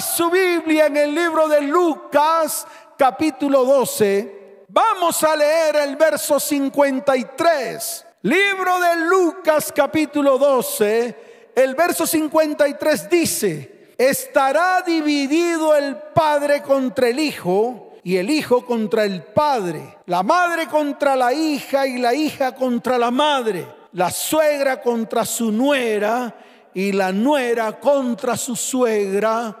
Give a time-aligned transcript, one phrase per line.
[0.00, 2.66] Su Biblia en el libro de Lucas,
[2.98, 4.64] capítulo 12.
[4.68, 8.06] Vamos a leer el verso 53.
[8.22, 11.52] Libro de Lucas, capítulo 12.
[11.54, 19.04] El verso 53 dice, estará dividido el Padre contra el Hijo y el Hijo contra
[19.04, 24.82] el Padre, la madre contra la hija y la hija contra la madre, la suegra
[24.82, 26.34] contra su nuera
[26.74, 29.56] y la nuera contra su suegra.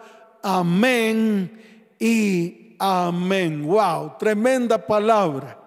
[0.48, 1.50] Amén
[1.98, 3.66] y amén.
[3.66, 5.60] Wow, tremenda palabra.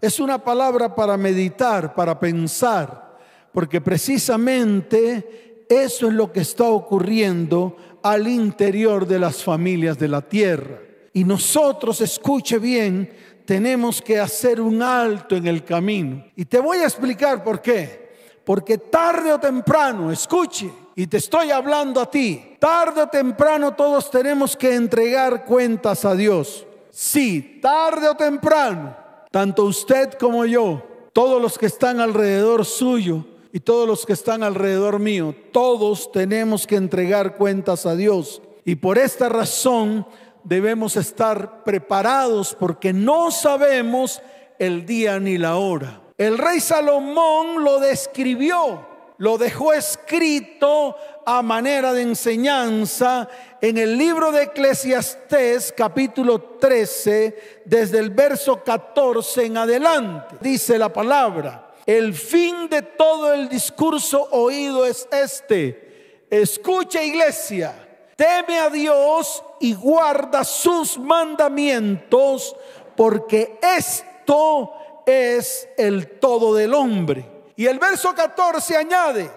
[0.00, 3.18] Es una palabra para meditar, para pensar,
[3.52, 10.22] porque precisamente eso es lo que está ocurriendo al interior de las familias de la
[10.22, 10.80] tierra.
[11.12, 13.08] Y nosotros, escuche bien,
[13.44, 16.24] tenemos que hacer un alto en el camino.
[16.34, 18.10] Y te voy a explicar por qué.
[18.44, 22.56] Porque tarde o temprano, escuche, y te estoy hablando a ti.
[22.58, 26.66] Tarde o temprano todos tenemos que entregar cuentas a Dios.
[26.90, 28.96] Sí, tarde o temprano,
[29.30, 34.42] tanto usted como yo, todos los que están alrededor suyo y todos los que están
[34.42, 38.40] alrededor mío, todos tenemos que entregar cuentas a Dios.
[38.64, 40.06] Y por esta razón
[40.44, 44.22] debemos estar preparados porque no sabemos
[44.58, 46.00] el día ni la hora.
[46.16, 53.28] El rey Salomón lo describió lo dejó escrito a manera de enseñanza
[53.60, 60.36] en el libro de Eclesiastés capítulo 13, desde el verso 14 en adelante.
[60.40, 66.26] Dice la palabra, el fin de todo el discurso oído es este.
[66.28, 67.74] Escucha iglesia,
[68.16, 72.54] teme a Dios y guarda sus mandamientos,
[72.94, 74.72] porque esto
[75.06, 77.35] es el todo del hombre.
[77.56, 79.30] Y el verso 14 añade,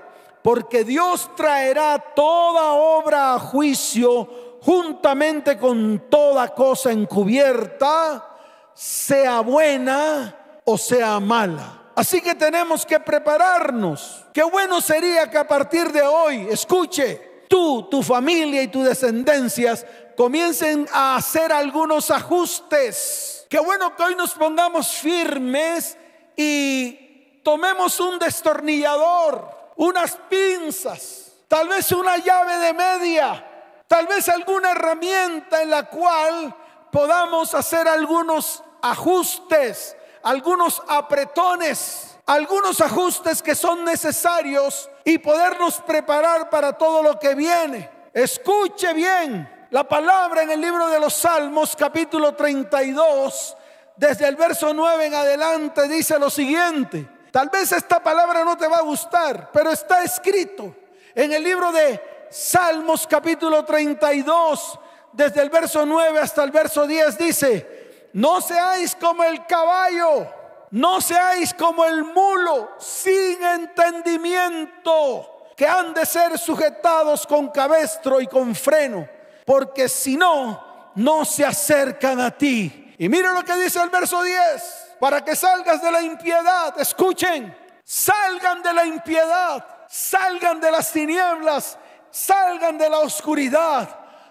[0.44, 8.26] porque Dios traerá toda obra a juicio juntamente con toda cosa encubierta,
[8.74, 11.92] sea buena o sea mala.
[11.96, 14.26] Así que tenemos que prepararnos.
[14.34, 19.86] Qué bueno sería que a partir de hoy, escuche, tú, tu familia y tus descendencias
[20.16, 23.46] comiencen a hacer algunos ajustes.
[23.50, 25.98] Qué bueno que hoy nos pongamos firmes
[26.38, 27.09] y
[27.44, 33.46] tomemos un destornillador, unas pinzas, tal vez una llave de media,
[33.88, 36.56] tal vez alguna herramienta en la cual
[36.92, 46.74] podamos hacer algunos ajustes, algunos apretones, algunos ajustes que son necesarios y podernos preparar para
[46.74, 47.90] todo lo que viene.
[48.14, 53.56] Escuche bien la palabra en el libro de los Salmos capítulo 32,
[53.96, 57.19] desde el verso 9 en adelante, dice lo siguiente.
[57.32, 60.76] Tal vez esta palabra no te va a gustar, pero está escrito
[61.14, 64.80] en el libro de Salmos capítulo 32,
[65.14, 70.28] desde el verso 9 hasta el verso 10 dice, no seáis como el caballo,
[70.72, 78.28] no seáis como el mulo sin entendimiento, que han de ser sujetados con cabestro y
[78.28, 79.08] con freno,
[79.46, 82.96] porque si no, no se acercan a ti.
[82.98, 86.80] Y mira lo que dice el verso 10 para que salgas de la impiedad.
[86.80, 91.78] Escuchen, salgan de la impiedad, salgan de las tinieblas,
[92.12, 93.90] salgan de la oscuridad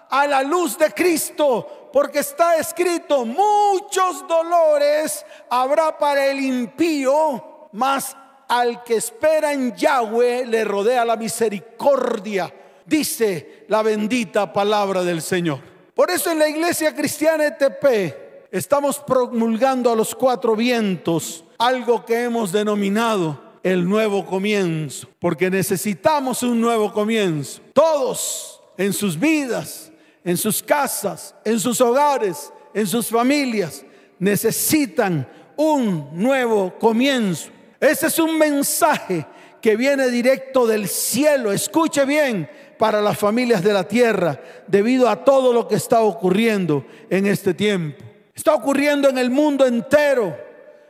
[0.09, 8.15] a la luz de Cristo, porque está escrito, muchos dolores habrá para el impío, mas
[8.47, 12.51] al que espera en Yahweh le rodea la misericordia,
[12.85, 15.59] dice la bendita palabra del Señor.
[15.93, 22.23] Por eso en la iglesia cristiana ETP, estamos promulgando a los cuatro vientos algo que
[22.23, 27.61] hemos denominado el nuevo comienzo, porque necesitamos un nuevo comienzo.
[27.73, 29.91] Todos en sus vidas,
[30.23, 33.85] en sus casas, en sus hogares, en sus familias,
[34.17, 35.27] necesitan
[35.57, 37.49] un nuevo comienzo.
[37.79, 39.25] Ese es un mensaje
[39.61, 41.51] que viene directo del cielo.
[41.51, 46.85] Escuche bien para las familias de la tierra debido a todo lo que está ocurriendo
[47.09, 48.08] en este tiempo.
[48.39, 50.33] Está ocurriendo en el mundo entero.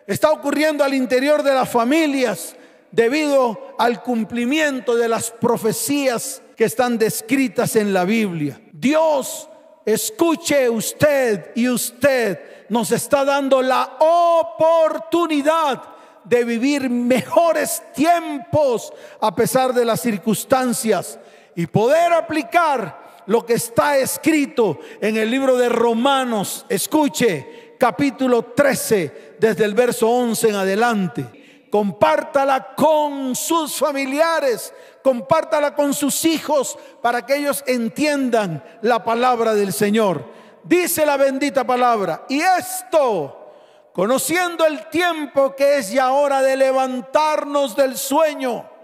[0.05, 2.55] Está ocurriendo al interior de las familias
[2.91, 8.61] debido al cumplimiento de las profecías que están descritas en la Biblia.
[8.71, 9.49] Dios,
[9.83, 15.81] escuche usted y usted, nos está dando la oportunidad
[16.25, 21.17] de vivir mejores tiempos a pesar de las circunstancias
[21.55, 22.98] y poder aplicar
[23.29, 26.65] lo que está escrito en el libro de Romanos.
[26.67, 31.25] Escuche, capítulo 13, desde el verso 11 en adelante.
[31.69, 34.73] compártala con sus familiares,
[35.03, 40.25] compártala con sus hijos para que ellos entiendan la palabra del Señor.
[40.63, 43.51] Dice la bendita palabra, y esto,
[43.93, 48.78] conociendo el tiempo que es ya hora de levantarnos del sueño,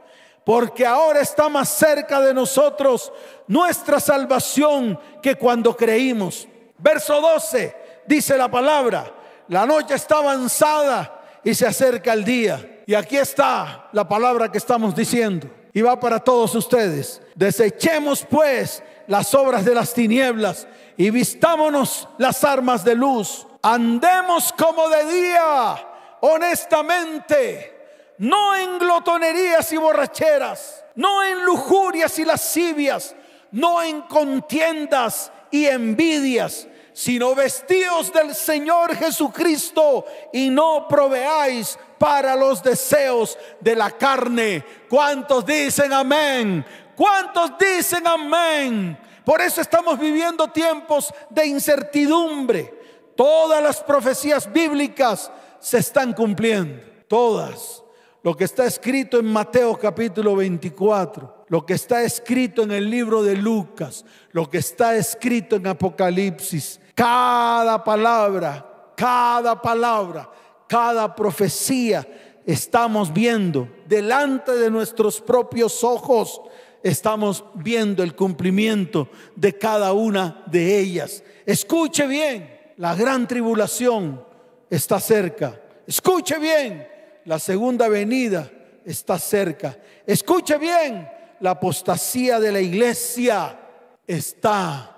[0.45, 3.11] porque ahora está más cerca de nosotros
[3.47, 6.47] nuestra salvación que cuando creímos.
[6.77, 7.75] Verso 12
[8.05, 9.11] dice la palabra,
[9.47, 12.83] la noche está avanzada y se acerca el día.
[12.85, 15.49] Y aquí está la palabra que estamos diciendo.
[15.73, 17.21] Y va para todos ustedes.
[17.33, 23.47] Desechemos pues las obras de las tinieblas y vistámonos las armas de luz.
[23.63, 25.87] Andemos como de día,
[26.21, 27.74] honestamente
[28.17, 33.15] no en glotonerías y borracheras, no en lujurias y lascivias,
[33.51, 42.63] no en contiendas y envidias, sino vestidos del Señor Jesucristo y no proveáis para los
[42.63, 44.63] deseos de la carne.
[44.89, 46.65] ¿Cuántos dicen amén?
[46.95, 48.97] ¿Cuántos dicen amén?
[49.25, 52.73] Por eso estamos viviendo tiempos de incertidumbre.
[53.17, 57.84] Todas las profecías bíblicas se están cumpliendo, todas
[58.25, 63.21] lo que está escrito en Mateo capítulo 24, lo que está escrito en el libro
[63.21, 70.27] de Lucas, lo que está escrito en Apocalipsis, cada palabra, cada palabra,
[70.67, 76.41] cada profecía estamos viendo delante de nuestros propios ojos.
[76.81, 81.23] Estamos viendo el cumplimiento de cada una de ellas.
[81.45, 84.25] Escuche bien, la gran tribulación
[84.67, 85.61] está cerca.
[85.85, 86.94] Escuche bien,
[87.25, 88.49] la segunda venida
[88.85, 89.77] está cerca.
[90.05, 93.59] Escuche bien, la apostasía de la iglesia
[94.07, 94.95] está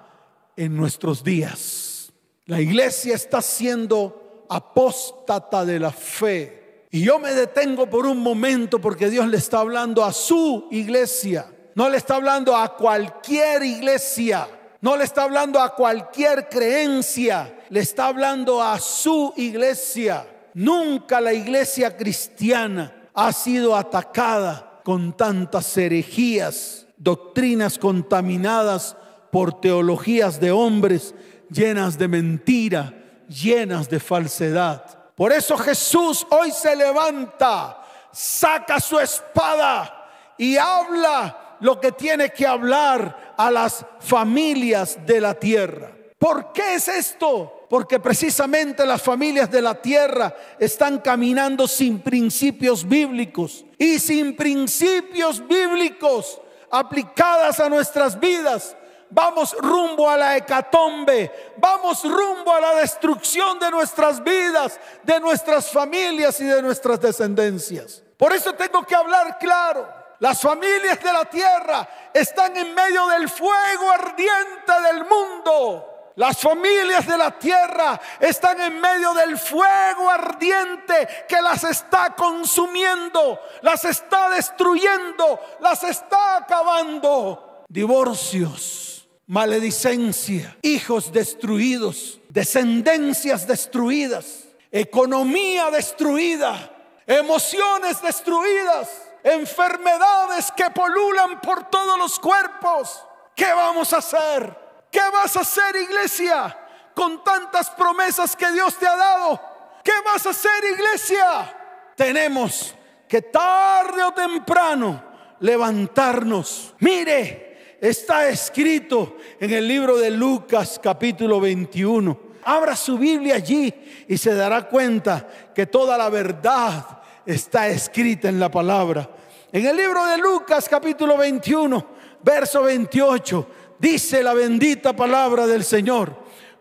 [0.55, 2.11] en nuestros días.
[2.45, 6.85] La iglesia está siendo apóstata de la fe.
[6.91, 11.51] Y yo me detengo por un momento porque Dios le está hablando a su iglesia.
[11.75, 14.47] No le está hablando a cualquier iglesia.
[14.81, 17.59] No le está hablando a cualquier creencia.
[17.69, 20.25] Le está hablando a su iglesia.
[20.53, 28.95] Nunca la iglesia cristiana ha sido atacada con tantas herejías, doctrinas contaminadas
[29.31, 31.13] por teologías de hombres
[31.49, 32.93] llenas de mentira,
[33.27, 35.13] llenas de falsedad.
[35.15, 42.45] Por eso Jesús hoy se levanta, saca su espada y habla lo que tiene que
[42.45, 45.91] hablar a las familias de la tierra.
[46.19, 47.56] ¿Por qué es esto?
[47.69, 53.65] Porque precisamente las familias de la tierra están caminando sin principios bíblicos.
[53.77, 56.39] Y sin principios bíblicos
[56.71, 58.75] aplicadas a nuestras vidas,
[59.09, 65.71] vamos rumbo a la hecatombe, vamos rumbo a la destrucción de nuestras vidas, de nuestras
[65.71, 68.03] familias y de nuestras descendencias.
[68.17, 69.87] Por eso tengo que hablar claro.
[70.19, 75.96] Las familias de la tierra están en medio del fuego ardiente del mundo.
[76.17, 83.39] Las familias de la tierra están en medio del fuego ardiente que las está consumiendo,
[83.61, 87.63] las está destruyendo, las está acabando.
[87.69, 96.71] Divorcios, maledicencia, hijos destruidos, descendencias destruidas, economía destruida,
[97.05, 98.89] emociones destruidas,
[99.23, 103.03] enfermedades que polulan por todos los cuerpos.
[103.35, 104.66] ¿Qué vamos a hacer?
[104.91, 106.57] ¿Qué vas a hacer, iglesia?
[106.95, 109.41] Con tantas promesas que Dios te ha dado.
[109.83, 111.55] ¿Qué vas a hacer, iglesia?
[111.95, 112.75] Tenemos
[113.07, 115.03] que tarde o temprano
[115.39, 116.75] levantarnos.
[116.79, 122.19] Mire, está escrito en el libro de Lucas capítulo 21.
[122.43, 123.73] Abra su Biblia allí
[124.07, 129.09] y se dará cuenta que toda la verdad está escrita en la palabra.
[129.51, 131.85] En el libro de Lucas capítulo 21,
[132.23, 133.47] verso 28
[133.79, 136.15] dice la bendita palabra del Señor,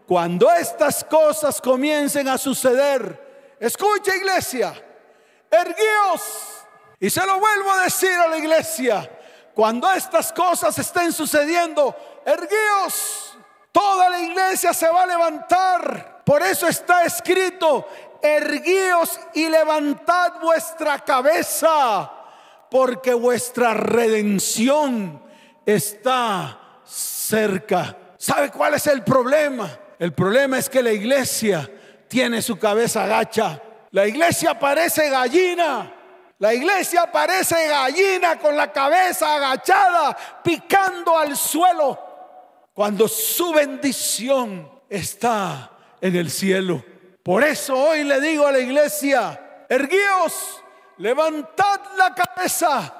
[0.07, 4.73] cuando estas cosas comiencen a suceder, escucha iglesia,
[5.51, 6.23] erguíos.
[6.99, 9.11] Y se lo vuelvo a decir a la iglesia,
[9.55, 11.95] cuando estas cosas estén sucediendo,
[12.25, 13.37] erguíos.
[13.73, 16.23] Toda la iglesia se va a levantar.
[16.25, 17.87] Por eso está escrito,
[18.23, 22.11] erguíos y levantad vuestra cabeza,
[22.71, 25.23] porque vuestra redención
[25.65, 26.66] está
[27.27, 27.97] cerca.
[28.19, 29.71] ¿Sabe cuál es el problema?
[29.99, 31.71] El problema es que la iglesia
[32.09, 33.61] tiene su cabeza agacha.
[33.91, 35.93] La iglesia parece gallina.
[36.39, 41.99] La iglesia parece gallina con la cabeza agachada, picando al suelo,
[42.75, 46.85] cuando su bendición está en el cielo.
[47.23, 50.63] Por eso hoy le digo a la iglesia, erguíos,
[50.99, 52.95] levantad la cabeza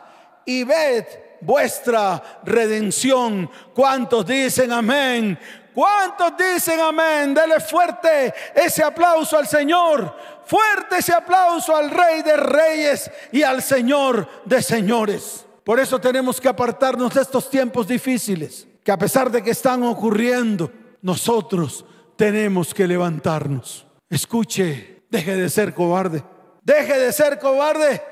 [0.47, 1.05] y ved
[1.41, 3.51] vuestra redención.
[3.75, 5.39] ¿Cuántos dicen amén?
[5.75, 7.35] ¿Cuántos dicen amén?
[7.35, 10.17] Dele fuerte ese aplauso al Señor.
[10.47, 15.45] Fuerte ese aplauso al Rey de Reyes y al Señor de Señores.
[15.65, 19.83] Por eso tenemos que apartarnos de estos tiempos difíciles, que a pesar de que están
[19.83, 21.85] ocurriendo, nosotros
[22.17, 23.87] tenemos que levantarnos.
[24.09, 26.23] Escuche, deje de ser cobarde.
[26.63, 28.03] Deje de ser cobarde.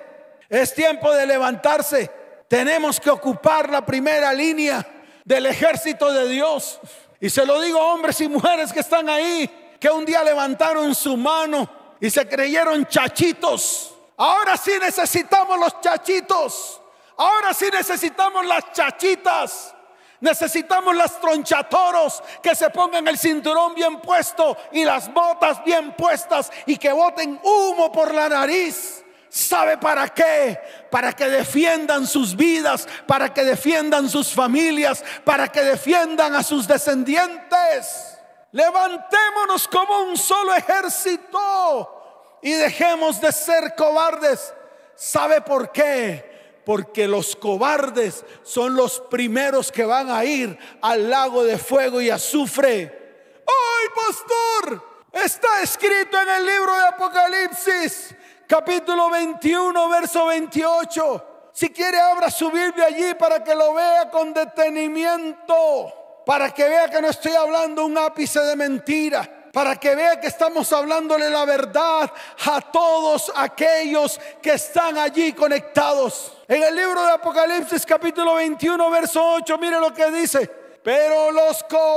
[0.48, 2.10] Es tiempo de levantarse.
[2.54, 4.86] Tenemos que ocupar la primera línea
[5.24, 6.78] del ejército de Dios.
[7.18, 10.94] Y se lo digo a hombres y mujeres que están ahí, que un día levantaron
[10.94, 11.68] su mano
[12.00, 13.92] y se creyeron chachitos.
[14.16, 16.80] Ahora sí necesitamos los chachitos.
[17.16, 19.74] Ahora sí necesitamos las chachitas.
[20.20, 26.52] Necesitamos las tronchatoros que se pongan el cinturón bien puesto y las botas bien puestas
[26.66, 29.04] y que boten humo por la nariz.
[29.34, 30.60] ¿Sabe para qué?
[30.94, 36.68] Para que defiendan sus vidas, para que defiendan sus familias, para que defiendan a sus
[36.68, 38.16] descendientes.
[38.52, 44.54] Levantémonos como un solo ejército y dejemos de ser cobardes.
[44.94, 46.62] ¿Sabe por qué?
[46.64, 52.10] Porque los cobardes son los primeros que van a ir al lago de fuego y
[52.10, 53.42] azufre.
[53.44, 54.94] ¡Ay, pastor!
[55.12, 58.14] Está escrito en el libro de Apocalipsis
[58.46, 61.50] capítulo 21, verso 28.
[61.52, 66.88] Si quiere, abra su Biblia allí para que lo vea con detenimiento, para que vea
[66.88, 71.44] que no estoy hablando un ápice de mentira para que vea que estamos hablándole la
[71.44, 72.10] verdad
[72.44, 76.32] a todos aquellos que están allí conectados.
[76.48, 80.50] En el libro de Apocalipsis capítulo 21, verso 8, mire lo que dice.
[80.82, 81.94] Pero los cobardes,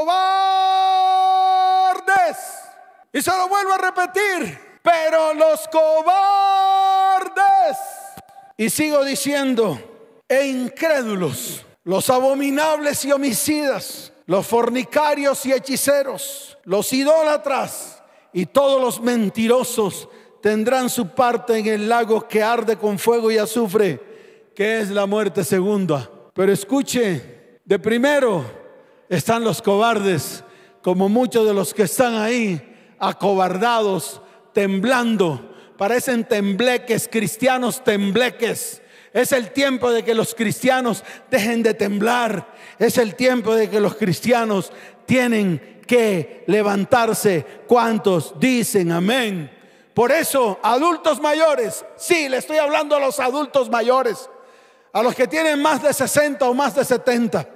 [3.12, 7.28] y se lo vuelvo a repetir, pero los cobardes,
[8.58, 9.80] y sigo diciendo,
[10.28, 18.04] e incrédulos, los abominables y homicidas, los fornicarios y hechiceros, los idólatras
[18.34, 20.10] y todos los mentirosos
[20.42, 25.06] tendrán su parte en el lago que arde con fuego y azufre, que es la
[25.06, 26.10] muerte segunda.
[26.34, 28.44] Pero escuche, de primero
[29.10, 30.44] están los cobardes,
[30.82, 34.22] como muchos de los que están ahí, acobardados,
[34.58, 35.54] temblando.
[35.78, 38.82] Parecen tembleques, cristianos tembleques.
[39.14, 42.56] Es el tiempo de que los cristianos dejen de temblar.
[42.80, 44.72] Es el tiempo de que los cristianos
[45.06, 47.46] tienen que levantarse.
[47.68, 49.52] ¿Cuántos dicen amén?
[49.94, 54.28] Por eso, adultos mayores, sí, le estoy hablando a los adultos mayores,
[54.92, 57.48] a los que tienen más de 60 o más de 70.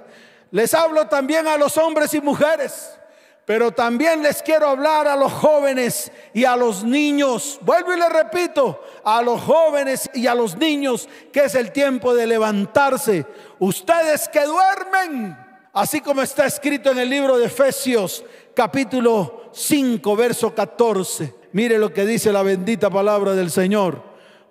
[0.52, 2.96] Les hablo también a los hombres y mujeres
[3.44, 7.58] pero también les quiero hablar a los jóvenes y a los niños.
[7.62, 12.14] Vuelvo y le repito, a los jóvenes y a los niños que es el tiempo
[12.14, 13.26] de levantarse.
[13.58, 15.36] Ustedes que duermen,
[15.72, 21.34] así como está escrito en el libro de Efesios capítulo 5, verso 14.
[21.52, 24.02] Mire lo que dice la bendita palabra del Señor.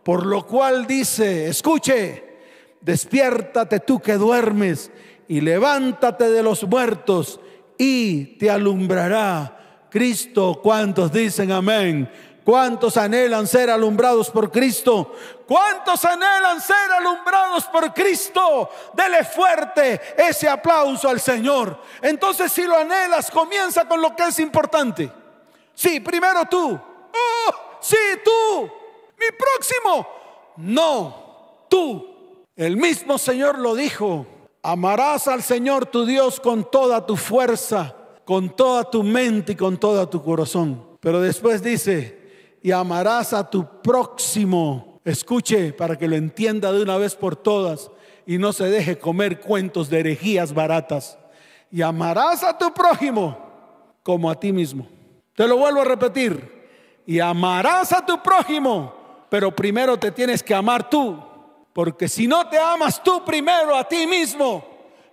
[0.03, 2.23] Por lo cual dice, escuche,
[2.81, 4.91] despiértate tú que duermes
[5.27, 7.39] y levántate de los muertos
[7.83, 10.59] y te alumbrará Cristo.
[10.61, 12.07] ¿Cuántos dicen amén?
[12.43, 15.15] ¿Cuántos anhelan ser alumbrados por Cristo?
[15.47, 18.69] ¿Cuántos anhelan ser alumbrados por Cristo?
[18.93, 21.81] Dele fuerte ese aplauso al Señor.
[22.03, 25.11] Entonces si lo anhelas, comienza con lo que es importante.
[25.73, 26.69] Sí, primero tú.
[26.73, 28.71] Oh, sí, tú.
[29.19, 30.07] Mi próximo.
[30.57, 32.45] No, tú.
[32.55, 34.27] El mismo Señor lo dijo
[34.63, 39.77] Amarás al Señor tu Dios con toda tu fuerza, con toda tu mente y con
[39.77, 40.85] todo tu corazón.
[40.99, 45.01] Pero después dice, y amarás a tu próximo.
[45.03, 47.89] Escuche para que lo entienda de una vez por todas
[48.27, 51.17] y no se deje comer cuentos de herejías baratas.
[51.71, 53.37] Y amarás a tu prójimo
[54.03, 54.87] como a ti mismo.
[55.33, 56.61] Te lo vuelvo a repetir.
[57.07, 58.93] Y amarás a tu prójimo,
[59.27, 61.30] pero primero te tienes que amar tú
[61.73, 64.63] porque si no te amas tú primero a ti mismo,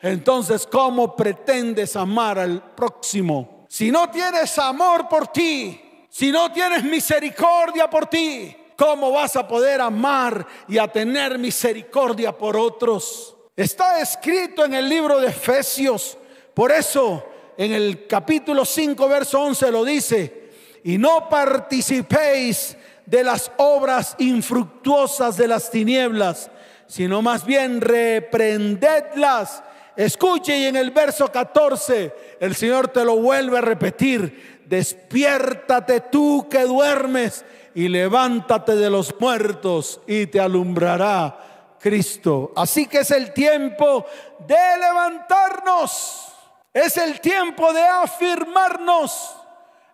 [0.01, 3.67] entonces ¿cómo pretendes amar al próximo?
[3.69, 9.47] Si no tienes amor por ti, si no tienes misericordia por ti, ¿cómo vas a
[9.47, 13.37] poder amar y a tener misericordia por otros?
[13.55, 16.17] Está escrito en el libro de Efesios.
[16.55, 17.25] Por eso
[17.57, 20.51] en el capítulo 5, verso 11 lo dice,
[20.85, 22.77] y no participéis
[23.09, 26.51] de las obras infructuosas de las tinieblas,
[26.87, 29.63] sino más bien reprendedlas
[29.99, 34.63] Escuche y en el verso 14 el Señor te lo vuelve a repetir.
[34.65, 42.53] Despiértate tú que duermes y levántate de los muertos y te alumbrará Cristo.
[42.55, 44.07] Así que es el tiempo
[44.47, 46.29] de levantarnos.
[46.73, 49.35] Es el tiempo de afirmarnos.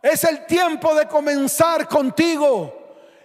[0.02, 2.83] Es el tiempo de comenzar contigo.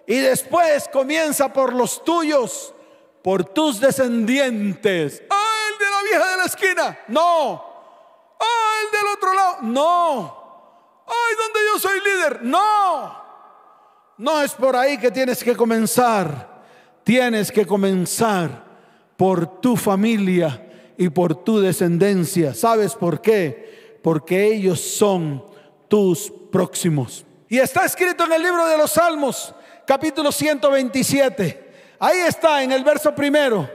[0.09, 2.73] Y después comienza por los tuyos,
[3.21, 5.21] por tus descendientes.
[5.29, 6.99] ¡Ah, el de la vieja de la esquina!
[7.09, 7.63] No.
[8.39, 9.57] ¡Ah, el del otro lado!
[9.61, 11.03] No.
[11.05, 12.41] ¡Ay, donde yo soy líder!
[12.41, 13.23] No.
[14.17, 16.63] No es por ahí que tienes que comenzar.
[17.03, 18.65] Tienes que comenzar
[19.15, 22.55] por tu familia y por tu descendencia.
[22.55, 23.99] ¿Sabes por qué?
[24.01, 25.45] Porque ellos son
[25.87, 27.27] tus próximos.
[27.47, 29.53] Y está escrito en el libro de los Salmos,
[29.89, 31.72] capítulo 127.
[31.98, 33.67] Ahí está, en el verso primero.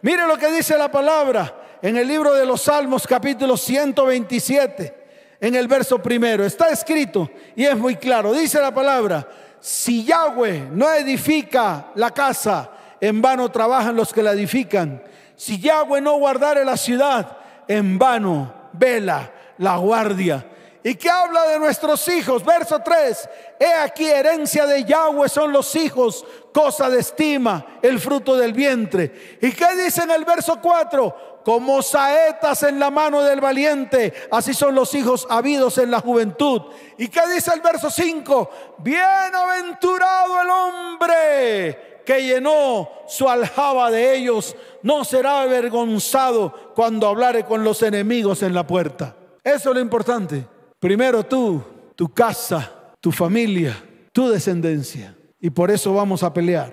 [0.00, 4.94] Mire lo que dice la palabra en el libro de los Salmos, capítulo 127,
[5.38, 6.42] en el verso primero.
[6.42, 8.32] Está escrito y es muy claro.
[8.32, 9.28] Dice la palabra,
[9.60, 15.02] si Yahweh no edifica la casa, en vano trabajan los que la edifican.
[15.36, 17.36] Si Yahweh no guardare la ciudad,
[17.68, 20.46] en vano vela la guardia.
[20.84, 22.44] ¿Y qué habla de nuestros hijos?
[22.44, 23.28] Verso 3.
[23.58, 29.38] He aquí herencia de Yahweh son los hijos, cosa de estima, el fruto del vientre.
[29.42, 31.40] ¿Y qué dice en el verso 4?
[31.44, 36.62] Como saetas en la mano del valiente, así son los hijos habidos en la juventud.
[36.98, 38.50] ¿Y qué dice el verso 5?
[38.78, 47.64] Bienaventurado el hombre que llenó su aljaba de ellos, no será avergonzado cuando hablare con
[47.64, 49.14] los enemigos en la puerta.
[49.44, 50.57] Eso es lo importante.
[50.80, 51.62] Primero tú,
[51.96, 53.76] tu casa, tu familia,
[54.12, 55.16] tu descendencia.
[55.40, 56.72] Y por eso vamos a pelear.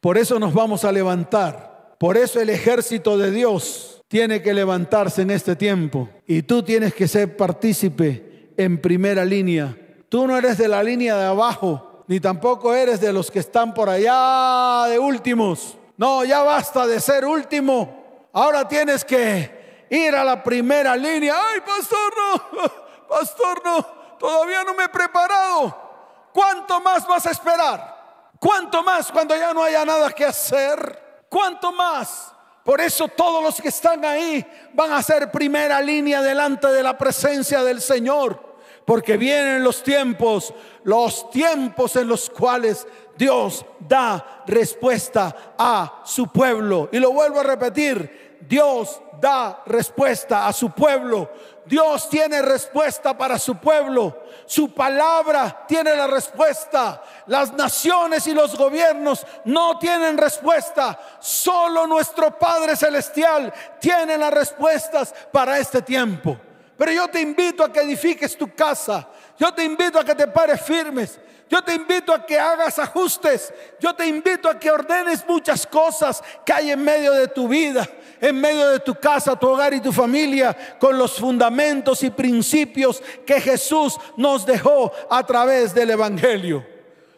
[0.00, 1.96] Por eso nos vamos a levantar.
[1.98, 6.08] Por eso el ejército de Dios tiene que levantarse en este tiempo.
[6.26, 9.76] Y tú tienes que ser partícipe en primera línea.
[10.08, 13.74] Tú no eres de la línea de abajo, ni tampoco eres de los que están
[13.74, 15.76] por allá de últimos.
[15.96, 18.28] No, ya basta de ser último.
[18.32, 21.34] Ahora tienes que ir a la primera línea.
[21.34, 22.12] Ay, pastor,
[22.52, 22.72] no
[23.08, 23.82] pastor, no,
[24.18, 25.86] todavía no me he preparado.
[26.32, 27.96] ¿Cuánto más vas a esperar?
[28.38, 31.24] ¿Cuánto más cuando ya no haya nada que hacer?
[31.28, 32.32] ¿Cuánto más?
[32.62, 36.98] Por eso todos los que están ahí van a ser primera línea delante de la
[36.98, 38.44] presencia del Señor.
[38.84, 40.52] Porque vienen los tiempos,
[40.84, 46.88] los tiempos en los cuales Dios da respuesta a su pueblo.
[46.92, 51.30] Y lo vuelvo a repetir, Dios da respuesta a su pueblo.
[51.66, 54.24] Dios tiene respuesta para su pueblo.
[54.46, 57.02] Su palabra tiene la respuesta.
[57.26, 60.98] Las naciones y los gobiernos no tienen respuesta.
[61.18, 66.38] Solo nuestro Padre Celestial tiene las respuestas para este tiempo.
[66.76, 69.08] Pero yo te invito a que edifiques tu casa.
[69.38, 71.18] Yo te invito a que te pares firmes.
[71.48, 73.52] Yo te invito a que hagas ajustes.
[73.78, 77.88] Yo te invito a que ordenes muchas cosas que hay en medio de tu vida,
[78.20, 83.00] en medio de tu casa, tu hogar y tu familia, con los fundamentos y principios
[83.24, 86.66] que Jesús nos dejó a través del Evangelio.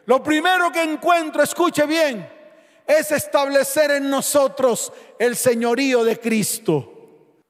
[0.04, 2.28] Lo primero que encuentro, escuche bien,
[2.86, 6.94] es establecer en nosotros el señorío de Cristo.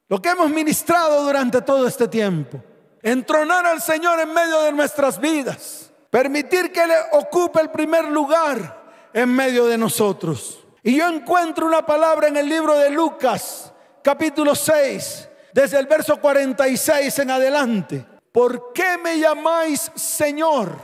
[0.08, 2.62] Lo que hemos ministrado durante todo este tiempo.
[3.02, 9.10] Entronar al Señor en medio de nuestras vidas Permitir que Él ocupe el primer lugar
[9.12, 10.64] en medio de nosotros.
[10.82, 16.18] Y yo encuentro una palabra en el libro de Lucas, capítulo 6, desde el verso
[16.18, 18.06] 46 en adelante.
[18.32, 20.76] ¿Por qué me llamáis Señor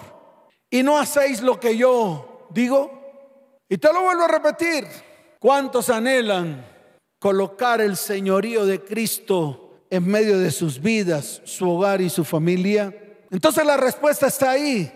[0.69, 3.01] y no hacéis lo que yo digo?
[3.69, 4.87] Y te lo vuelvo a repetir.
[5.39, 6.65] ¿Cuántos anhelan
[7.19, 12.95] colocar el señorío de Cristo en medio de sus vidas, su hogar y su familia?
[13.31, 14.93] Entonces la respuesta está ahí.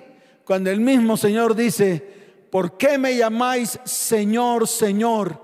[0.49, 2.03] Cuando el mismo Señor dice,
[2.51, 5.39] ¿por qué me llamáis Señor, Señor?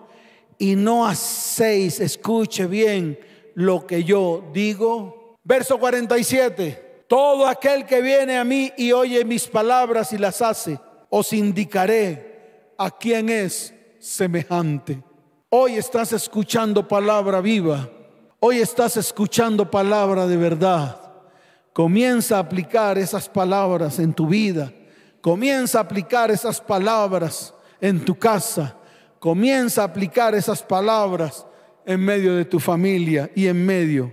[0.56, 3.18] Y no hacéis, escuche bien,
[3.54, 5.36] lo que yo digo.
[5.44, 7.04] Verso 47.
[7.06, 12.72] Todo aquel que viene a mí y oye mis palabras y las hace, os indicaré
[12.78, 15.02] a quién es semejante.
[15.50, 17.90] Hoy estás escuchando palabra viva.
[18.40, 20.98] Hoy estás escuchando palabra de verdad.
[21.74, 24.72] Comienza a aplicar esas palabras en tu vida
[25.24, 28.76] Comienza a aplicar esas palabras en tu casa.
[29.18, 31.46] Comienza a aplicar esas palabras
[31.86, 34.12] en medio de tu familia y en medio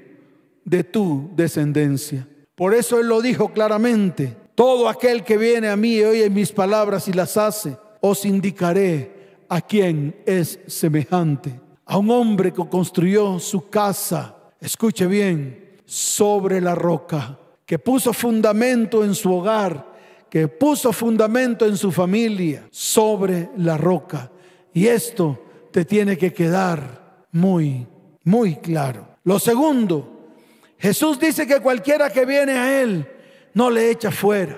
[0.64, 2.26] de tu descendencia.
[2.56, 4.38] Por eso Él lo dijo claramente.
[4.56, 9.42] Todo aquel que viene a mí y oye mis palabras y las hace, os indicaré
[9.50, 11.60] a quién es semejante.
[11.88, 19.04] A un hombre que construyó su casa escuche bien, sobre la roca, que puso fundamento
[19.04, 19.91] en su hogar,
[20.32, 24.32] que puso fundamento en su familia, sobre la roca.
[24.74, 27.86] Y esto te tiene que quedar muy,
[28.24, 29.18] muy claro.
[29.26, 30.30] Lo segundo,
[30.78, 33.06] Jesús dice que cualquiera que viene a Él
[33.54, 34.58] no le echa fuera.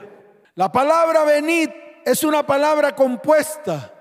[0.54, 1.70] La palabra venid
[2.06, 3.96] es una palabra compuesta.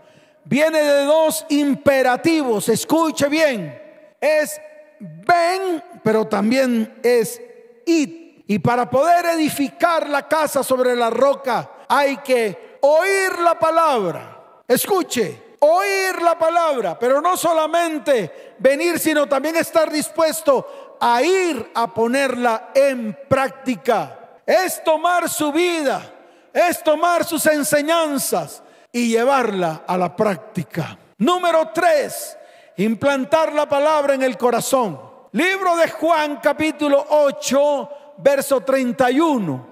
[0.45, 2.69] Viene de dos imperativos.
[2.69, 3.81] Escuche bien.
[4.21, 4.61] Es
[5.01, 7.41] ven, pero también es
[7.87, 8.22] id.
[8.47, 14.63] Y para poder edificar la casa sobre la roca hay que oír la palabra.
[14.67, 21.93] Escuche, oír la palabra, pero no solamente venir, sino también estar dispuesto a ir a
[21.93, 24.19] ponerla en práctica.
[24.45, 26.03] Es tomar su vida,
[26.53, 30.99] es tomar sus enseñanzas y llevarla a la práctica.
[31.19, 32.37] Número tres,
[32.77, 35.01] implantar la palabra en el corazón.
[35.33, 39.67] Libro de Juan capítulo 8, verso 31.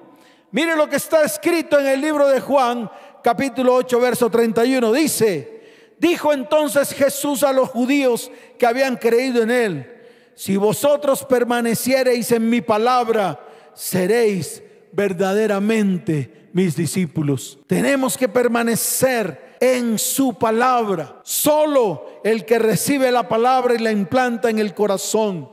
[0.52, 2.90] Mire lo que está escrito en el libro de Juan
[3.22, 4.92] capítulo 8, verso 31.
[4.92, 5.60] Dice,
[6.00, 9.96] Dijo entonces Jesús a los judíos que habían creído en él,
[10.34, 13.38] si vosotros permaneciereis en mi palabra,
[13.74, 17.58] seréis verdaderamente mis discípulos.
[17.66, 21.20] Tenemos que permanecer en su palabra.
[21.22, 25.50] Solo el que recibe la palabra y la implanta en el corazón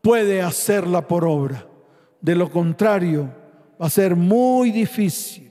[0.00, 1.66] puede hacerla por obra.
[2.24, 3.30] De lo contrario,
[3.78, 5.50] va a ser muy difícil,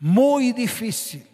[0.00, 1.24] muy difícil.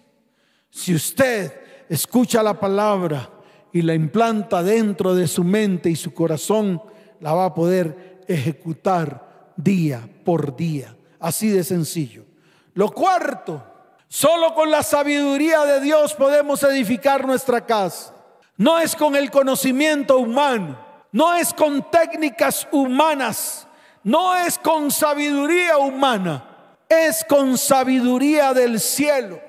[0.68, 1.50] Si usted
[1.88, 3.30] escucha la palabra
[3.72, 6.82] y la implanta dentro de su mente y su corazón,
[7.20, 10.94] la va a poder ejecutar día por día.
[11.18, 12.26] Así de sencillo.
[12.74, 13.64] Lo cuarto,
[14.08, 18.14] solo con la sabiduría de Dios podemos edificar nuestra casa.
[18.58, 20.78] No es con el conocimiento humano,
[21.12, 23.67] no es con técnicas humanas,
[24.04, 26.44] no es con sabiduría humana,
[26.88, 29.40] es con sabiduría del cielo.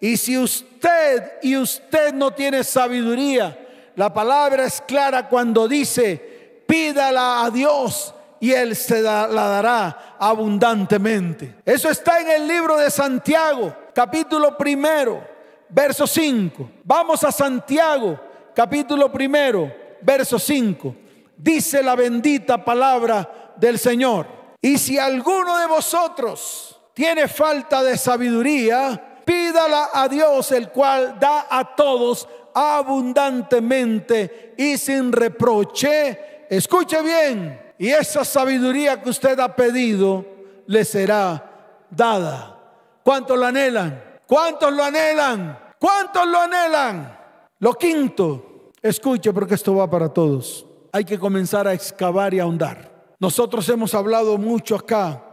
[0.00, 3.58] Y si usted y usted no tiene sabiduría,
[3.96, 11.56] la palabra es clara cuando dice, pídala a Dios y Él se la dará abundantemente.
[11.64, 15.26] Eso está en el libro de Santiago, capítulo primero,
[15.68, 16.70] verso 5.
[16.82, 18.20] Vamos a Santiago,
[18.54, 20.94] capítulo primero, verso 5.
[21.36, 24.26] Dice la bendita palabra del Señor.
[24.60, 31.46] Y si alguno de vosotros tiene falta de sabiduría, pídala a Dios, el cual da
[31.50, 36.46] a todos abundantemente y sin reproche.
[36.48, 40.24] Escuche bien, y esa sabiduría que usted ha pedido
[40.66, 42.58] le será dada.
[43.02, 44.02] ¿Cuántos lo anhelan?
[44.26, 45.58] ¿Cuántos lo anhelan?
[45.78, 47.18] ¿Cuántos lo anhelan?
[47.58, 50.64] Lo quinto, escuche porque esto va para todos.
[50.92, 52.93] Hay que comenzar a excavar y ahondar.
[53.18, 55.24] Nosotros hemos hablado mucho acá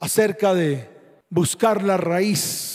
[0.00, 0.90] acerca de
[1.28, 2.74] buscar la raíz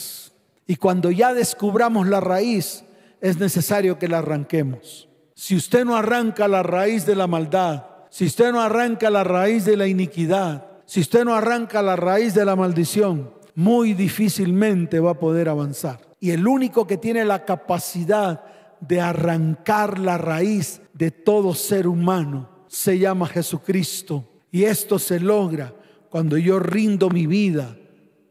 [0.70, 2.84] y cuando ya descubramos la raíz,
[3.22, 5.10] es necesario que la arranquemos.
[5.34, 9.66] Si usted no arranca la raíz de la maldad, si usted no arranca la raíz
[9.66, 15.12] de la iniquidad, si usted no arranca la raíz de la maldición, muy difícilmente va
[15.12, 16.02] a poder avanzar.
[16.20, 18.44] Y el único que tiene la capacidad
[18.80, 24.29] de arrancar la raíz de todo ser humano se llama Jesucristo.
[24.52, 25.74] Y esto se logra
[26.10, 27.78] cuando yo rindo mi vida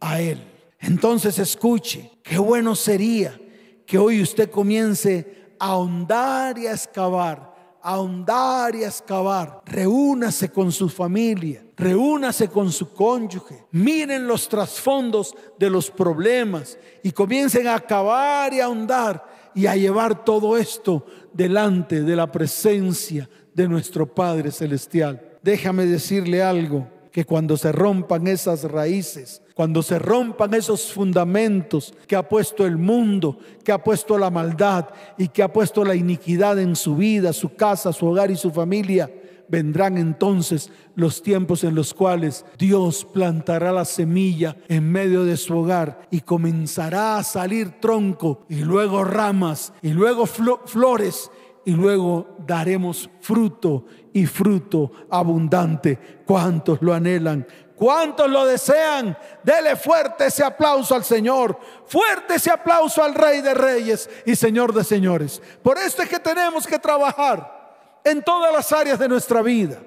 [0.00, 0.38] a Él.
[0.80, 3.38] Entonces escuche, qué bueno sería
[3.86, 9.62] que hoy usted comience a ahondar y a excavar, a ahondar y a excavar.
[9.64, 17.12] Reúnase con su familia, reúnase con su cónyuge, miren los trasfondos de los problemas y
[17.12, 23.28] comiencen a acabar y a ahondar y a llevar todo esto delante de la presencia
[23.54, 25.27] de nuestro Padre Celestial.
[25.48, 32.16] Déjame decirle algo, que cuando se rompan esas raíces, cuando se rompan esos fundamentos que
[32.16, 36.58] ha puesto el mundo, que ha puesto la maldad y que ha puesto la iniquidad
[36.58, 39.10] en su vida, su casa, su hogar y su familia,
[39.48, 45.56] vendrán entonces los tiempos en los cuales Dios plantará la semilla en medio de su
[45.56, 51.30] hogar y comenzará a salir tronco y luego ramas y luego flores
[51.68, 53.84] y luego daremos fruto
[54.18, 56.22] y fruto abundante.
[56.26, 57.46] ¿Cuántos lo anhelan?
[57.76, 59.16] ¿Cuántos lo desean?
[59.44, 64.74] Dele fuerte ese aplauso al Señor, fuerte ese aplauso al Rey de Reyes y Señor
[64.74, 65.40] de Señores.
[65.62, 69.78] Por esto es que tenemos que trabajar en todas las áreas de nuestra vida.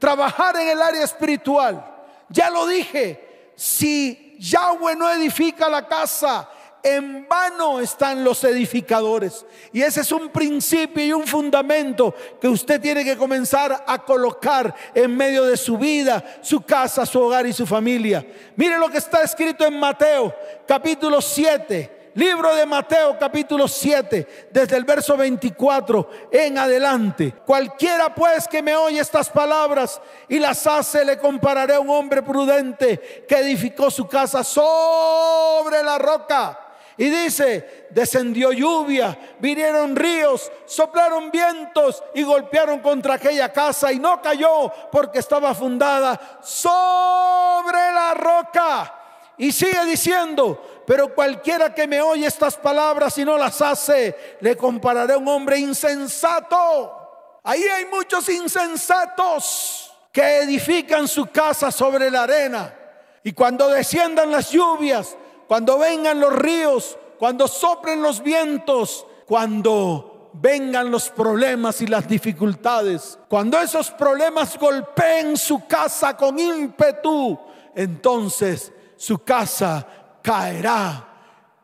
[0.00, 1.84] Trabajar en el área espiritual.
[2.28, 6.48] Ya lo dije, si Yahweh no edifica la casa,
[6.86, 9.44] en vano están los edificadores.
[9.72, 14.72] Y ese es un principio y un fundamento que usted tiene que comenzar a colocar
[14.94, 18.24] en medio de su vida, su casa, su hogar y su familia.
[18.54, 20.32] Mire lo que está escrito en Mateo
[20.64, 21.94] capítulo 7.
[22.14, 27.34] Libro de Mateo capítulo 7, desde el verso 24 en adelante.
[27.44, 32.22] Cualquiera pues que me oye estas palabras y las hace, le compararé a un hombre
[32.22, 36.65] prudente que edificó su casa sobre la roca.
[36.98, 44.22] Y dice, descendió lluvia, vinieron ríos, soplaron vientos y golpearon contra aquella casa y no
[44.22, 48.94] cayó porque estaba fundada sobre la roca.
[49.36, 54.56] Y sigue diciendo, pero cualquiera que me oye estas palabras y no las hace, le
[54.56, 57.40] compararé a un hombre insensato.
[57.44, 62.74] Ahí hay muchos insensatos que edifican su casa sobre la arena.
[63.22, 65.14] Y cuando desciendan las lluvias,
[65.46, 73.18] cuando vengan los ríos, cuando soplen los vientos, cuando vengan los problemas y las dificultades,
[73.28, 77.38] cuando esos problemas golpeen su casa con ímpetu,
[77.74, 79.86] entonces su casa
[80.22, 81.08] caerá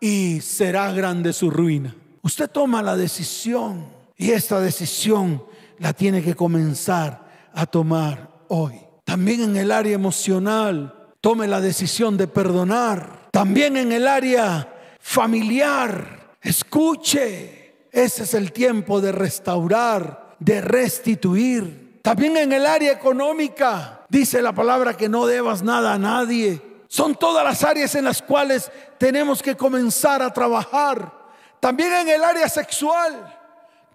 [0.01, 1.95] y será grande su ruina.
[2.23, 5.45] Usted toma la decisión y esta decisión
[5.79, 8.81] la tiene que comenzar a tomar hoy.
[9.05, 14.69] También en el área emocional, tome la decisión de perdonar también en el área
[15.01, 21.99] familiar, escuche, ese es el tiempo de restaurar, de restituir.
[22.03, 26.61] También en el área económica, dice la palabra que no debas nada a nadie.
[26.89, 31.11] Son todas las áreas en las cuales tenemos que comenzar a trabajar.
[31.59, 33.35] También en el área sexual,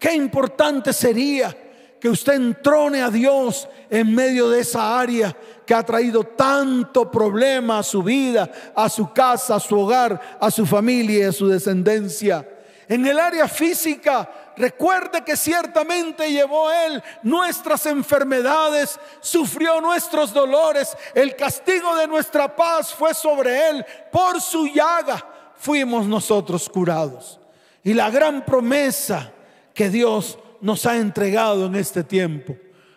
[0.00, 1.56] qué importante sería
[2.00, 7.80] que usted entrone a Dios en medio de esa área que ha traído tanto problema
[7.80, 11.48] a su vida, a su casa, a su hogar, a su familia y a su
[11.48, 12.46] descendencia.
[12.88, 21.36] En el área física, recuerde que ciertamente llevó Él nuestras enfermedades, sufrió nuestros dolores, el
[21.36, 25.22] castigo de nuestra paz fue sobre Él, por su llaga
[25.56, 27.38] fuimos nosotros curados.
[27.84, 29.32] Y la gran promesa
[29.74, 32.56] que Dios nos ha entregado en este tiempo,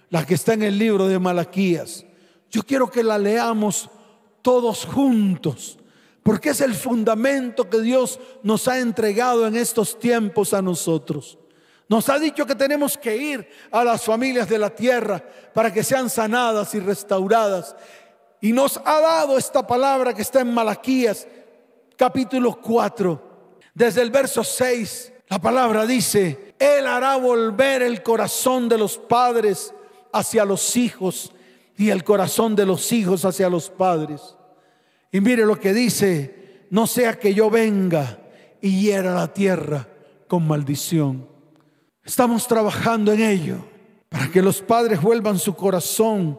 [0.10, 2.06] la que está en el libro de Malaquías.
[2.50, 3.89] Yo quiero que la leamos
[4.41, 5.78] todos juntos,
[6.24, 11.38] porque es el fundamento que Dios nos ha entregado en estos tiempos a nosotros.
[11.88, 15.21] Nos ha dicho que tenemos que ir a las familias de la tierra
[15.54, 17.76] para que sean sanadas y restauradas.
[18.39, 21.28] Y nos ha dado esta palabra que está en Malaquías
[21.97, 25.11] capítulo 4, desde el verso 6.
[25.32, 29.74] La palabra dice, él hará volver el corazón de los padres
[30.12, 31.32] hacia los hijos
[31.78, 34.36] y el corazón de los hijos hacia los padres.
[35.10, 38.20] Y mire lo que dice, no sea que yo venga
[38.60, 39.88] y hiera la tierra
[40.28, 41.26] con maldición.
[42.04, 43.60] Estamos trabajando en ello
[44.10, 46.38] para que los padres vuelvan su corazón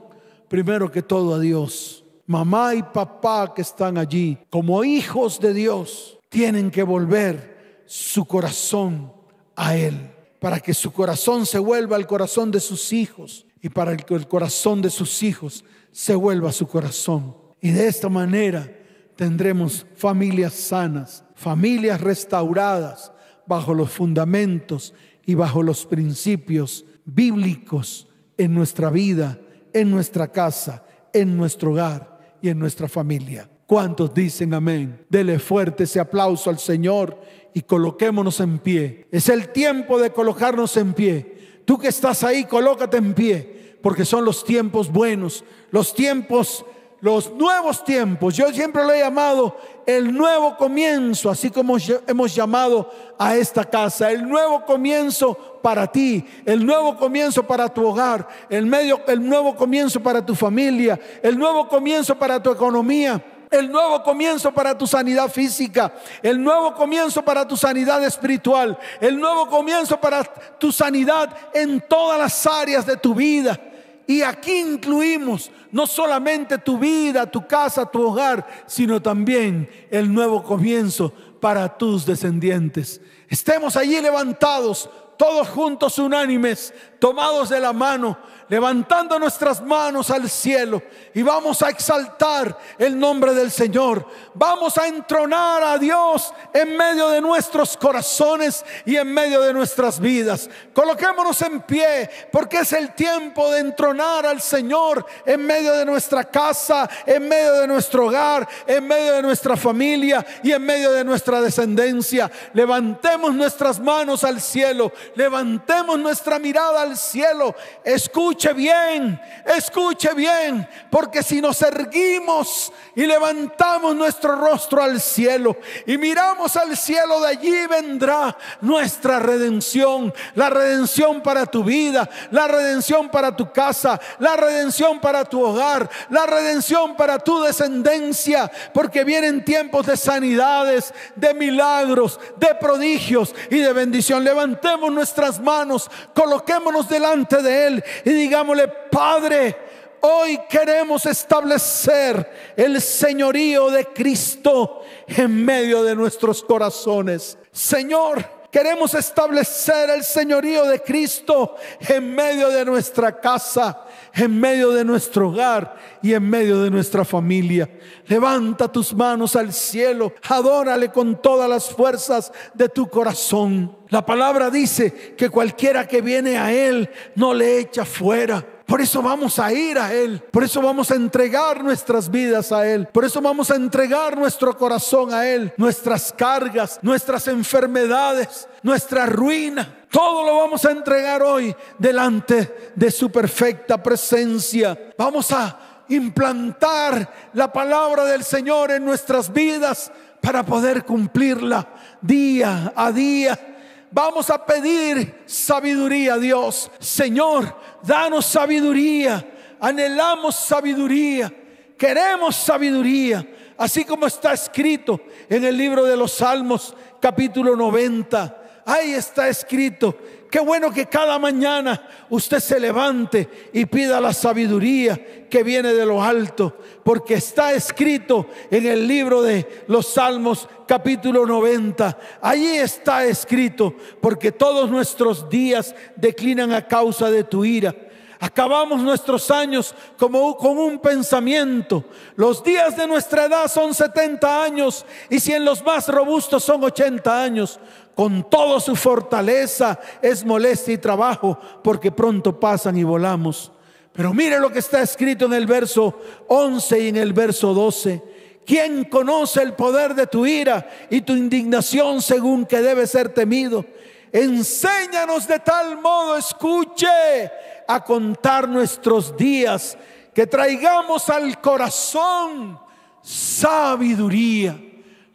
[0.48, 2.04] primero que todo a Dios.
[2.26, 7.51] Mamá y papá que están allí como hijos de Dios tienen que volver
[7.94, 9.12] su corazón
[9.54, 13.94] a Él para que su corazón se vuelva al corazón de sus hijos y para
[13.94, 17.36] que el corazón de sus hijos se vuelva a su corazón.
[17.60, 18.66] Y de esta manera
[19.14, 23.12] tendremos familias sanas, familias restauradas
[23.46, 24.94] bajo los fundamentos
[25.26, 29.38] y bajo los principios bíblicos en nuestra vida,
[29.74, 33.50] en nuestra casa, en nuestro hogar y en nuestra familia.
[33.72, 35.02] ¿Cuántos dicen amén?
[35.08, 37.18] Dele fuerte ese aplauso al Señor
[37.54, 39.06] y coloquémonos en pie.
[39.10, 41.62] Es el tiempo de colocarnos en pie.
[41.64, 46.66] Tú que estás ahí, colócate en pie, porque son los tiempos buenos, los tiempos,
[47.00, 48.36] los nuevos tiempos.
[48.36, 49.56] Yo siempre lo he llamado
[49.86, 56.26] el nuevo comienzo, así como hemos llamado a esta casa, el nuevo comienzo para ti,
[56.44, 61.38] el nuevo comienzo para tu hogar, el, medio, el nuevo comienzo para tu familia, el
[61.38, 67.22] nuevo comienzo para tu economía el nuevo comienzo para tu sanidad física, el nuevo comienzo
[67.22, 72.96] para tu sanidad espiritual, el nuevo comienzo para tu sanidad en todas las áreas de
[72.96, 73.60] tu vida.
[74.06, 80.42] Y aquí incluimos no solamente tu vida, tu casa, tu hogar, sino también el nuevo
[80.42, 83.00] comienzo para tus descendientes.
[83.28, 90.82] Estemos allí levantados todos juntos unánimes, tomados de la mano, levantando nuestras manos al cielo
[91.14, 94.06] y vamos a exaltar el nombre del Señor.
[94.34, 100.00] Vamos a entronar a Dios en medio de nuestros corazones y en medio de nuestras
[100.00, 100.50] vidas.
[100.74, 106.24] Coloquémonos en pie porque es el tiempo de entronar al Señor en medio de nuestra
[106.24, 111.04] casa, en medio de nuestro hogar, en medio de nuestra familia y en medio de
[111.04, 112.30] nuestra descendencia.
[112.52, 117.54] Levantemos nuestras manos al cielo, levantemos nuestra mirada al cielo.
[117.84, 125.54] Escucha escuche bien, escuche bien, porque si nos erguimos y levantamos nuestro rostro al cielo
[125.86, 132.48] y miramos al cielo, de allí vendrá nuestra redención, la redención para tu vida, la
[132.48, 139.04] redención para tu casa, la redención para tu hogar, la redención para tu descendencia, porque
[139.04, 144.24] vienen tiempos de sanidades, de milagros, de prodigios y de bendición.
[144.24, 149.56] Levantemos nuestras manos, coloquémonos delante de Él y digámosle, Padre,
[150.00, 157.36] hoy queremos establecer el señorío de Cristo en medio de nuestros corazones.
[157.50, 164.84] Señor, queremos establecer el señorío de Cristo en medio de nuestra casa, en medio de
[164.84, 167.68] nuestro hogar y en medio de nuestra familia.
[168.06, 173.74] Levanta tus manos al cielo, adórale con todas las fuerzas de tu corazón.
[173.88, 178.44] La palabra dice que cualquiera que viene a Él no le echa fuera.
[178.72, 180.18] Por eso vamos a ir a Él.
[180.30, 182.86] Por eso vamos a entregar nuestras vidas a Él.
[182.86, 185.52] Por eso vamos a entregar nuestro corazón a Él.
[185.58, 189.84] Nuestras cargas, nuestras enfermedades, nuestra ruina.
[189.90, 194.94] Todo lo vamos a entregar hoy delante de su perfecta presencia.
[194.96, 201.68] Vamos a implantar la palabra del Señor en nuestras vidas para poder cumplirla
[202.00, 203.51] día a día
[203.92, 206.70] Vamos a pedir sabiduría a Dios.
[206.78, 209.56] Señor, danos sabiduría.
[209.60, 211.32] Anhelamos sabiduría.
[211.76, 213.26] Queremos sabiduría.
[213.58, 218.62] Así como está escrito en el libro de los Salmos, capítulo 90.
[218.64, 219.96] Ahí está escrito
[220.32, 225.84] Qué bueno que cada mañana usted se levante y pida la sabiduría que viene de
[225.84, 231.98] lo alto, porque está escrito en el libro de los Salmos capítulo 90.
[232.22, 237.74] Allí está escrito, porque todos nuestros días declinan a causa de tu ira.
[238.18, 241.84] Acabamos nuestros años como con un pensamiento.
[242.14, 246.62] Los días de nuestra edad son 70 años y si en los más robustos son
[246.62, 247.58] 80 años
[247.94, 253.52] con toda su fortaleza es molestia y trabajo, porque pronto pasan y volamos.
[253.92, 258.02] Pero mire lo que está escrito en el verso 11 y en el verso 12.
[258.46, 263.64] ¿Quién conoce el poder de tu ira y tu indignación según que debe ser temido?
[264.10, 267.30] Enséñanos de tal modo, escuche,
[267.68, 269.76] a contar nuestros días,
[270.12, 272.58] que traigamos al corazón
[273.02, 274.58] sabiduría.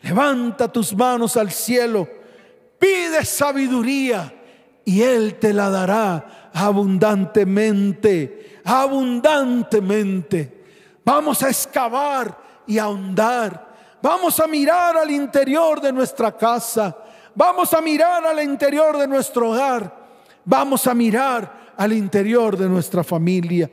[0.01, 2.07] Levanta tus manos al cielo
[2.79, 4.33] Pide sabiduría
[4.85, 10.63] y Él te la dará abundantemente, abundantemente.
[11.03, 13.67] Vamos a excavar y ahondar.
[14.01, 16.95] Vamos a mirar al interior de nuestra casa.
[17.35, 20.07] Vamos a mirar al interior de nuestro hogar.
[20.45, 23.69] Vamos a mirar al interior de nuestra familia.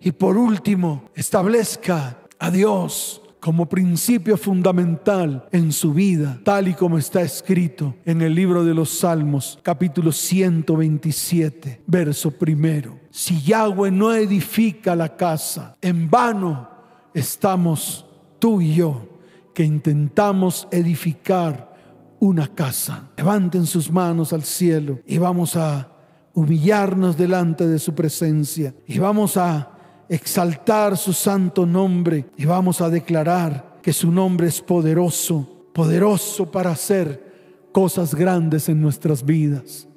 [0.00, 6.98] Y por último, establezca a Dios como principio fundamental en su vida, tal y como
[6.98, 12.98] está escrito en el libro de los Salmos, capítulo 127, verso primero.
[13.08, 16.68] Si Yahweh no edifica la casa, en vano
[17.14, 18.04] estamos
[18.40, 19.06] tú y yo
[19.54, 21.72] que intentamos edificar
[22.18, 23.10] una casa.
[23.16, 25.92] Levanten sus manos al cielo y vamos a
[26.34, 29.75] humillarnos delante de su presencia y vamos a
[30.08, 36.70] exaltar su santo nombre y vamos a declarar que su nombre es poderoso, poderoso para
[36.70, 39.88] hacer cosas grandes en nuestras vidas.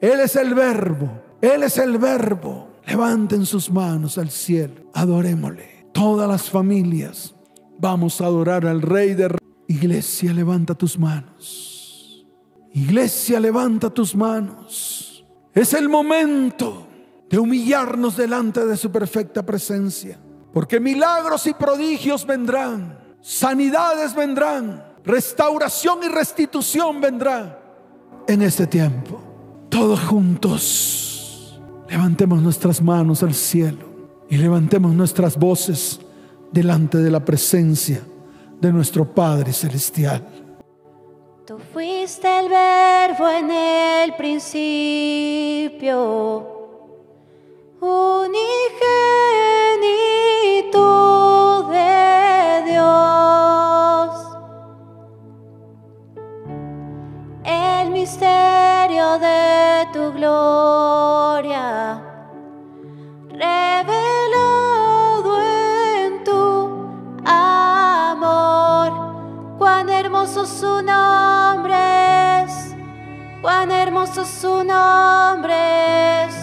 [0.00, 2.68] Él es el verbo, Él es el verbo.
[2.86, 5.86] Levanten sus manos al cielo, adorémosle.
[5.92, 7.34] Todas las familias
[7.78, 9.36] vamos a adorar al Rey de
[9.68, 12.26] Iglesia, levanta tus manos.
[12.74, 15.24] Iglesia, levanta tus manos.
[15.54, 16.86] Es el momento
[17.32, 20.20] de humillarnos delante de su perfecta presencia.
[20.52, 27.58] Porque milagros y prodigios vendrán, sanidades vendrán, restauración y restitución vendrá
[28.28, 29.18] en este tiempo.
[29.70, 33.86] Todos juntos levantemos nuestras manos al cielo
[34.28, 36.00] y levantemos nuestras voces
[36.50, 38.02] delante de la presencia
[38.60, 40.22] de nuestro Padre Celestial.
[41.46, 45.82] Tú fuiste el verbo en el principio
[47.82, 48.38] unigénito
[51.68, 54.10] de Dios.
[57.44, 62.00] El misterio de tu gloria.
[63.30, 63.82] Revelado
[65.42, 66.70] en tu
[67.26, 68.92] amor,
[69.58, 72.76] cuán hermoso su nombre es,
[73.40, 76.41] cuán hermoso su nombre es.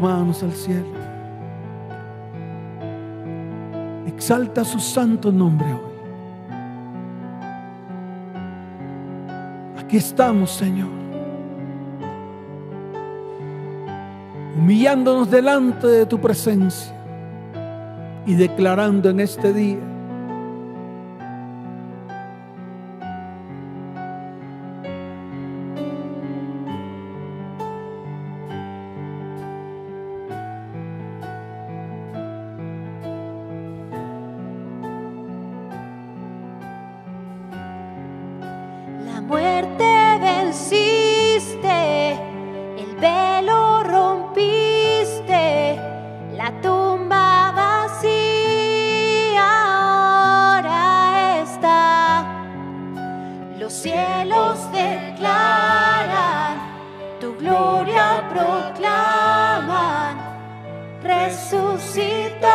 [0.00, 0.86] manos al cielo.
[4.06, 5.80] Exalta su santo nombre hoy.
[9.78, 10.88] Aquí estamos, Señor.
[14.56, 16.92] Humillándonos delante de tu presencia
[18.26, 19.95] y declarando en este día
[58.36, 60.16] proclaman,
[61.02, 62.46] resucitó.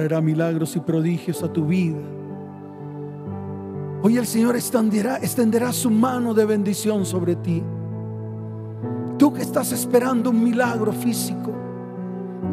[0.00, 2.00] Traerá milagros y prodigios a tu vida.
[4.02, 7.62] Hoy el Señor extenderá, extenderá su mano de bendición sobre ti.
[9.18, 11.52] Tú que estás esperando un milagro físico.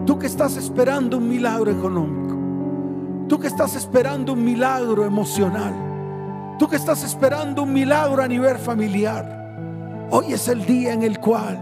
[0.05, 2.35] Tú que estás esperando un milagro económico.
[3.29, 5.73] Tú que estás esperando un milagro emocional.
[6.59, 10.09] Tú que estás esperando un milagro a nivel familiar.
[10.11, 11.57] Hoy es el día en el cual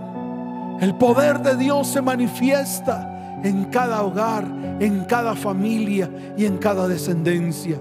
[0.82, 4.46] el poder de Dios se manifiesta en cada hogar,
[4.80, 7.80] en cada familia y en cada descendencia.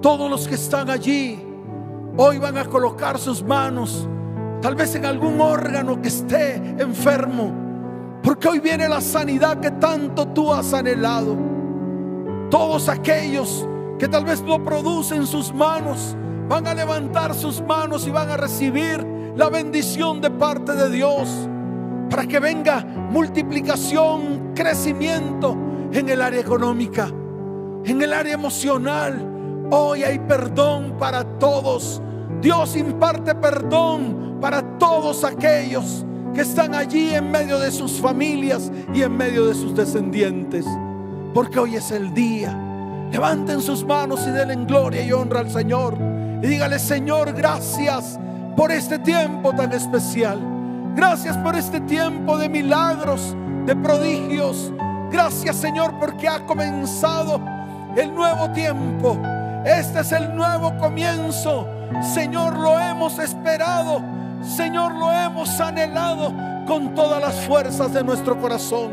[0.00, 1.38] Todos los que están allí
[2.16, 4.08] hoy van a colocar sus manos,
[4.60, 7.52] tal vez en algún órgano que esté enfermo,
[8.22, 11.36] porque hoy viene la sanidad que tanto tú has anhelado.
[12.50, 13.66] Todos aquellos
[13.98, 16.16] que tal vez lo producen sus manos,
[16.48, 21.48] van a levantar sus manos y van a recibir la bendición de parte de Dios
[22.10, 25.56] para que venga multiplicación, crecimiento
[25.92, 27.08] en el área económica,
[27.84, 29.30] en el área emocional,
[29.72, 32.02] Hoy hay perdón para todos.
[32.40, 36.04] Dios imparte perdón para todos aquellos
[36.34, 40.66] que están allí en medio de sus familias y en medio de sus descendientes.
[41.32, 42.52] Porque hoy es el día.
[43.12, 45.96] Levanten sus manos y denle gloria y honra al Señor.
[46.42, 48.18] Y dígale, Señor, gracias
[48.56, 50.40] por este tiempo tan especial.
[50.94, 53.34] Gracias por este tiempo de milagros,
[53.66, 54.72] de prodigios.
[55.10, 57.40] Gracias, Señor, porque ha comenzado
[57.96, 59.18] el nuevo tiempo
[59.64, 61.66] este es el nuevo comienzo.
[62.14, 64.02] Señor, lo hemos esperado.
[64.42, 66.32] Señor, lo hemos anhelado
[66.66, 68.90] con todas las fuerzas de nuestro corazón.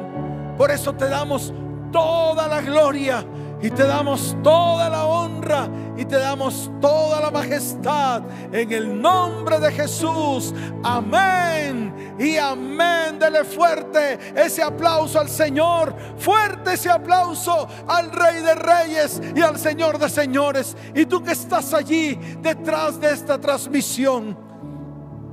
[0.57, 1.53] Por eso te damos
[1.91, 3.23] toda la gloria
[3.61, 8.21] y te damos toda la honra y te damos toda la majestad
[8.51, 10.53] en el nombre de Jesús.
[10.83, 13.17] Amén y amén.
[13.19, 15.95] Dele fuerte ese aplauso al Señor.
[16.17, 20.77] Fuerte ese aplauso al Rey de Reyes y al Señor de Señores.
[20.93, 24.37] Y tú que estás allí detrás de esta transmisión,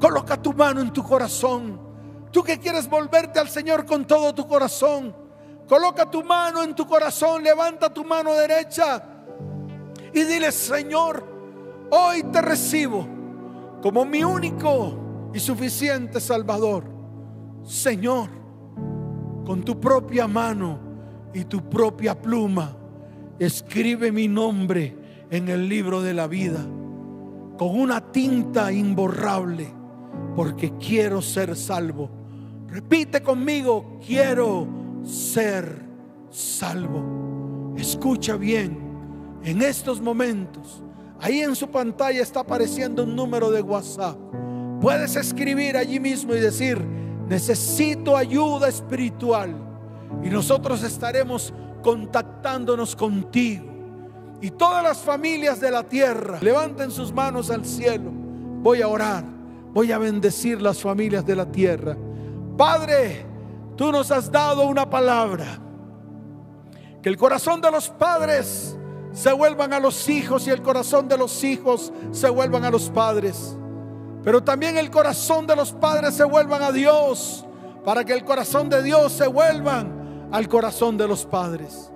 [0.01, 1.81] coloca tu mano en tu corazón.
[2.33, 5.25] Tú que quieres volverte al Señor con todo tu corazón
[5.69, 9.03] Coloca tu mano en tu corazón, levanta tu mano derecha
[10.15, 11.27] y dile, Señor,
[11.91, 13.07] hoy te recibo
[13.83, 16.85] como mi único y suficiente Salvador.
[17.65, 18.29] Señor,
[19.45, 20.79] con tu propia mano
[21.35, 22.77] y tu propia pluma,
[23.39, 24.97] escribe mi nombre
[25.31, 26.65] en el libro de la vida
[27.59, 29.73] con una tinta imborrable,
[30.35, 32.11] porque quiero ser salvo.
[32.69, 34.67] Repite conmigo, quiero
[35.05, 35.85] ser
[36.31, 37.75] salvo.
[37.77, 38.84] Escucha bien,
[39.45, 40.83] en estos momentos,
[41.21, 44.17] ahí en su pantalla está apareciendo un número de WhatsApp.
[44.81, 46.79] Puedes escribir allí mismo y decir,
[47.29, 49.55] necesito ayuda espiritual.
[50.23, 53.65] Y nosotros estaremos contactándonos contigo.
[54.41, 58.11] Y todas las familias de la tierra, levanten sus manos al cielo.
[58.63, 59.25] Voy a orar,
[59.73, 61.97] voy a bendecir las familias de la tierra.
[62.57, 63.35] Padre,
[63.77, 65.59] Tú nos has dado una palabra.
[67.03, 68.77] Que el corazón de los padres
[69.15, 72.91] se vuelvan a los hijos y el corazón de los hijos se vuelvan a los
[72.91, 73.57] padres.
[74.25, 77.47] Pero también el corazón de los padres se vuelvan a Dios
[77.85, 81.91] para que el corazón de Dios se vuelvan al corazón de los padres.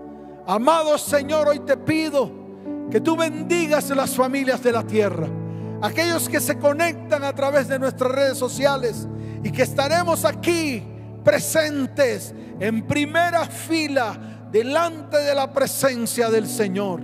[0.46, 2.30] Amado Señor, hoy te pido
[2.88, 5.26] que tú bendigas las familias de la tierra,
[5.82, 9.08] aquellos que se conectan a través de nuestras redes sociales
[9.42, 10.84] y que estaremos aquí
[11.24, 17.02] presentes en primera fila delante de la presencia del Señor.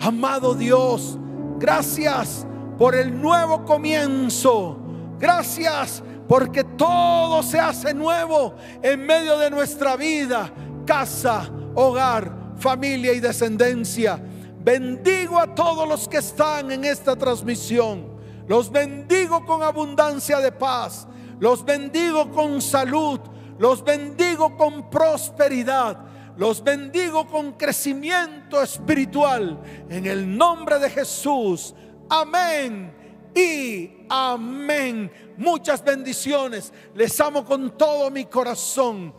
[0.00, 1.18] Amado Dios,
[1.58, 2.46] gracias
[2.78, 4.78] por el nuevo comienzo.
[5.18, 10.52] Gracias porque todo se hace nuevo en medio de nuestra vida,
[10.84, 14.20] casa, hogar, familia y descendencia.
[14.64, 18.12] Bendigo a todos los que están en esta transmisión.
[18.46, 21.06] Los bendigo con abundancia de paz.
[21.38, 23.20] Los bendigo con salud.
[23.58, 25.98] Los bendigo con prosperidad.
[26.36, 29.60] Los bendigo con crecimiento espiritual.
[29.88, 31.74] En el nombre de Jesús.
[32.08, 32.94] Amén.
[33.34, 35.10] Y amén.
[35.36, 36.72] Muchas bendiciones.
[36.94, 39.14] Les amo con todo mi corazón.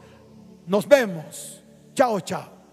[0.65, 1.63] Nos vemos.
[1.93, 2.52] Chao, chao.